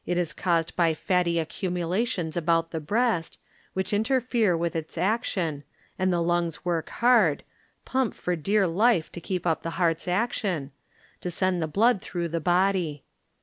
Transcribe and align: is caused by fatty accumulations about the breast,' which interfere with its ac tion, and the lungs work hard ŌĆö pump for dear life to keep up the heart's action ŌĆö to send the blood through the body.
is 0.07 0.33
caused 0.33 0.75
by 0.75 0.95
fatty 0.95 1.37
accumulations 1.37 2.35
about 2.35 2.71
the 2.71 2.79
breast,' 2.79 3.37
which 3.73 3.93
interfere 3.93 4.57
with 4.57 4.75
its 4.75 4.97
ac 4.97 5.19
tion, 5.21 5.63
and 5.99 6.11
the 6.11 6.19
lungs 6.23 6.65
work 6.65 6.89
hard 6.89 7.37
ŌĆö 7.37 7.85
pump 7.85 8.15
for 8.15 8.35
dear 8.35 8.65
life 8.65 9.11
to 9.11 9.21
keep 9.21 9.45
up 9.45 9.61
the 9.61 9.69
heart's 9.77 10.07
action 10.07 10.65
ŌĆö 11.17 11.21
to 11.21 11.29
send 11.29 11.61
the 11.61 11.67
blood 11.67 12.01
through 12.01 12.29
the 12.29 12.39
body. 12.39 13.03